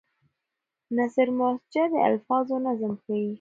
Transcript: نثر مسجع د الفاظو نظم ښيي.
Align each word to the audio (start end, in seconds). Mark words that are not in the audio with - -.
نثر 0.97 1.27
مسجع 1.39 1.85
د 1.91 1.93
الفاظو 2.09 2.55
نظم 2.65 2.91
ښيي. 3.03 3.29